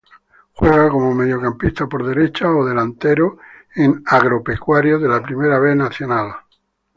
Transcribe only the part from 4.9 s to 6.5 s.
de la Primera B Nacional.